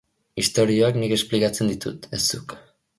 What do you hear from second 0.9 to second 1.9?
nik esplikatzen